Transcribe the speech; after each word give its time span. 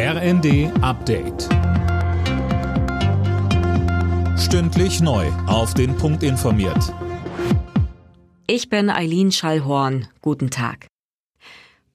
RND 0.00 0.70
Update. 0.80 1.48
Stündlich 4.38 5.00
neu. 5.00 5.26
Auf 5.48 5.74
den 5.74 5.96
Punkt 5.96 6.22
informiert. 6.22 6.94
Ich 8.46 8.68
bin 8.68 8.90
Eileen 8.90 9.32
Schallhorn. 9.32 10.06
Guten 10.22 10.50
Tag. 10.50 10.86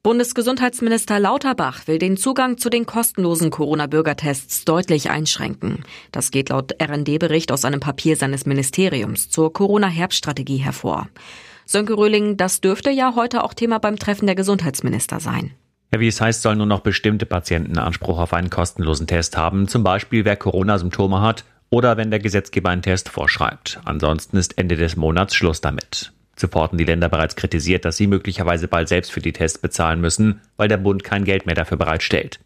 Bundesgesundheitsminister 0.02 1.18
Lauterbach 1.18 1.86
will 1.86 1.98
den 1.98 2.18
Zugang 2.18 2.58
zu 2.58 2.68
den 2.68 2.84
kostenlosen 2.84 3.48
Corona-Bürgertests 3.48 4.66
deutlich 4.66 5.08
einschränken. 5.08 5.82
Das 6.12 6.30
geht 6.30 6.50
laut 6.50 6.74
RND-Bericht 6.78 7.50
aus 7.52 7.64
einem 7.64 7.80
Papier 7.80 8.16
seines 8.18 8.44
Ministeriums 8.44 9.30
zur 9.30 9.50
Corona-Herbststrategie 9.50 10.58
hervor. 10.58 11.08
Sönke 11.64 11.96
Röhling, 11.96 12.36
das 12.36 12.60
dürfte 12.60 12.90
ja 12.90 13.14
heute 13.16 13.42
auch 13.42 13.54
Thema 13.54 13.78
beim 13.78 13.98
Treffen 13.98 14.26
der 14.26 14.34
Gesundheitsminister 14.34 15.20
sein. 15.20 15.54
Ja, 15.94 16.00
wie 16.00 16.08
es 16.08 16.20
heißt, 16.20 16.42
sollen 16.42 16.58
nur 16.58 16.66
noch 16.66 16.80
bestimmte 16.80 17.24
Patienten 17.24 17.78
Anspruch 17.78 18.18
auf 18.18 18.32
einen 18.32 18.50
kostenlosen 18.50 19.06
Test 19.06 19.36
haben, 19.36 19.68
zum 19.68 19.84
Beispiel 19.84 20.24
wer 20.24 20.34
Corona-Symptome 20.34 21.20
hat 21.20 21.44
oder 21.70 21.96
wenn 21.96 22.10
der 22.10 22.18
Gesetzgeber 22.18 22.70
einen 22.70 22.82
Test 22.82 23.10
vorschreibt. 23.10 23.78
Ansonsten 23.84 24.36
ist 24.36 24.58
Ende 24.58 24.74
des 24.74 24.96
Monats 24.96 25.36
Schluss 25.36 25.60
damit. 25.60 26.12
Zuvor 26.34 26.64
hatten 26.64 26.78
die 26.78 26.84
Länder 26.84 27.08
bereits 27.08 27.36
kritisiert, 27.36 27.84
dass 27.84 27.96
sie 27.96 28.08
möglicherweise 28.08 28.66
bald 28.66 28.88
selbst 28.88 29.12
für 29.12 29.20
die 29.20 29.32
Tests 29.32 29.58
bezahlen 29.58 30.00
müssen, 30.00 30.40
weil 30.56 30.66
der 30.66 30.78
Bund 30.78 31.04
kein 31.04 31.24
Geld 31.24 31.46
mehr 31.46 31.54
dafür 31.54 31.76
bereitstellt. 31.76 32.40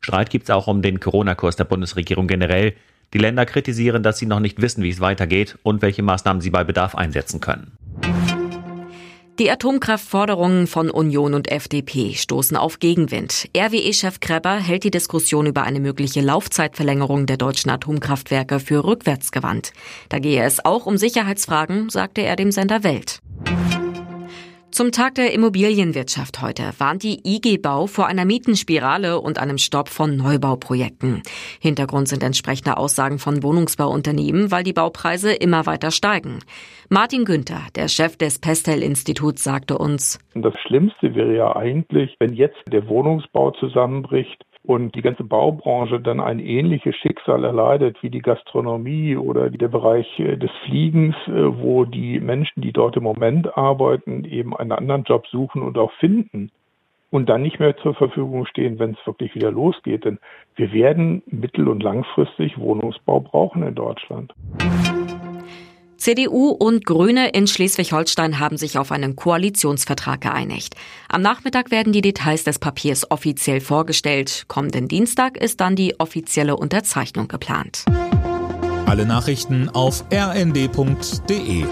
Streit 0.00 0.30
gibt 0.30 0.44
es 0.44 0.50
auch 0.50 0.68
um 0.68 0.80
den 0.80 1.00
Corona-Kurs 1.00 1.56
der 1.56 1.64
Bundesregierung 1.64 2.28
generell. 2.28 2.74
Die 3.12 3.18
Länder 3.18 3.44
kritisieren, 3.44 4.04
dass 4.04 4.18
sie 4.18 4.26
noch 4.26 4.38
nicht 4.38 4.62
wissen, 4.62 4.84
wie 4.84 4.90
es 4.90 5.00
weitergeht 5.00 5.58
und 5.64 5.82
welche 5.82 6.04
Maßnahmen 6.04 6.40
sie 6.40 6.50
bei 6.50 6.62
Bedarf 6.62 6.94
einsetzen 6.94 7.40
können. 7.40 7.72
Die 9.40 9.50
Atomkraftforderungen 9.50 10.68
von 10.68 10.90
Union 10.90 11.34
und 11.34 11.50
FDP 11.50 12.14
stoßen 12.14 12.56
auf 12.56 12.78
Gegenwind. 12.78 13.48
RWE-Chef 13.56 14.20
Kreber 14.20 14.54
hält 14.54 14.84
die 14.84 14.92
Diskussion 14.92 15.46
über 15.46 15.64
eine 15.64 15.80
mögliche 15.80 16.20
Laufzeitverlängerung 16.20 17.26
der 17.26 17.36
deutschen 17.36 17.70
Atomkraftwerke 17.70 18.60
für 18.60 18.84
rückwärtsgewandt. 18.84 19.72
Da 20.08 20.20
gehe 20.20 20.44
es 20.44 20.64
auch 20.64 20.86
um 20.86 20.96
Sicherheitsfragen, 20.96 21.90
sagte 21.90 22.20
er 22.20 22.36
dem 22.36 22.52
Sender 22.52 22.84
Welt. 22.84 23.23
Zum 24.74 24.90
Tag 24.90 25.14
der 25.14 25.32
Immobilienwirtschaft 25.32 26.42
heute 26.42 26.72
warnt 26.78 27.04
die 27.04 27.20
IG 27.24 27.58
Bau 27.58 27.86
vor 27.86 28.08
einer 28.08 28.24
Mietenspirale 28.24 29.20
und 29.20 29.38
einem 29.38 29.56
Stopp 29.56 29.88
von 29.88 30.16
Neubauprojekten. 30.16 31.22
Hintergrund 31.60 32.08
sind 32.08 32.24
entsprechende 32.24 32.76
Aussagen 32.76 33.20
von 33.20 33.44
Wohnungsbauunternehmen, 33.44 34.50
weil 34.50 34.64
die 34.64 34.72
Baupreise 34.72 35.32
immer 35.32 35.66
weiter 35.66 35.92
steigen. 35.92 36.40
Martin 36.90 37.24
Günther, 37.24 37.60
der 37.76 37.86
Chef 37.86 38.16
des 38.16 38.40
Pestel-Instituts, 38.40 39.44
sagte 39.44 39.78
uns, 39.78 40.18
Das 40.34 40.54
Schlimmste 40.66 41.14
wäre 41.14 41.36
ja 41.36 41.54
eigentlich, 41.54 42.16
wenn 42.18 42.32
jetzt 42.32 42.58
der 42.66 42.88
Wohnungsbau 42.88 43.52
zusammenbricht 43.52 44.44
und 44.66 44.94
die 44.94 45.02
ganze 45.02 45.24
Baubranche 45.24 46.00
dann 46.00 46.20
ein 46.20 46.38
ähnliches 46.38 46.96
Schicksal 46.96 47.44
erleidet 47.44 48.02
wie 48.02 48.10
die 48.10 48.22
Gastronomie 48.22 49.16
oder 49.16 49.50
der 49.50 49.68
Bereich 49.68 50.18
äh, 50.18 50.36
des 50.36 50.50
Fliegens, 50.64 51.14
äh, 51.26 51.62
wo 51.62 51.84
die 51.84 52.18
Menschen, 52.18 52.62
die 52.62 52.72
dort 52.72 52.96
im 52.96 53.02
Moment 53.02 53.56
arbeiten, 53.56 54.24
eben 54.24 54.56
einen 54.56 54.72
anderen 54.72 55.04
Job 55.04 55.26
suchen 55.26 55.62
und 55.62 55.76
auch 55.76 55.92
finden 56.00 56.50
und 57.10 57.28
dann 57.28 57.42
nicht 57.42 57.60
mehr 57.60 57.76
zur 57.76 57.94
Verfügung 57.94 58.46
stehen, 58.46 58.78
wenn 58.78 58.92
es 58.92 59.06
wirklich 59.06 59.34
wieder 59.34 59.50
losgeht. 59.50 60.04
Denn 60.04 60.18
wir 60.56 60.72
werden 60.72 61.22
mittel- 61.26 61.68
und 61.68 61.82
langfristig 61.82 62.58
Wohnungsbau 62.58 63.20
brauchen 63.20 63.62
in 63.62 63.74
Deutschland. 63.74 64.32
CDU 66.04 66.48
und 66.50 66.84
Grüne 66.84 67.30
in 67.30 67.46
Schleswig-Holstein 67.46 68.38
haben 68.38 68.58
sich 68.58 68.76
auf 68.76 68.92
einen 68.92 69.16
Koalitionsvertrag 69.16 70.20
geeinigt. 70.20 70.74
Am 71.08 71.22
Nachmittag 71.22 71.70
werden 71.70 71.94
die 71.94 72.02
Details 72.02 72.44
des 72.44 72.58
Papiers 72.58 73.10
offiziell 73.10 73.62
vorgestellt. 73.62 74.44
Kommenden 74.46 74.86
Dienstag 74.86 75.38
ist 75.38 75.62
dann 75.62 75.76
die 75.76 75.98
offizielle 75.98 76.58
Unterzeichnung 76.58 77.26
geplant. 77.26 77.86
Alle 78.84 79.06
Nachrichten 79.06 79.70
auf 79.70 80.04
rnd.de 80.12 81.64